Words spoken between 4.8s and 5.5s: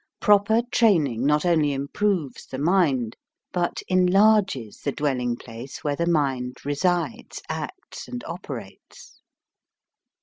dwelling